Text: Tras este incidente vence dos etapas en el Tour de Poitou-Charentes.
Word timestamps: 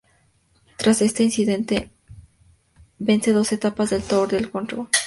Tras 0.77 0.99
este 1.03 1.21
incidente 1.23 1.91
vence 2.97 3.33
dos 3.33 3.51
etapas 3.51 3.91
en 3.91 4.01
el 4.01 4.07
Tour 4.07 4.27
de 4.29 4.47
Poitou-Charentes. 4.47 4.99